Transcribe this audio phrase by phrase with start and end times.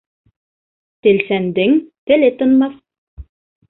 [1.09, 1.79] Телсәндең
[2.11, 2.85] теле тынмаҫ.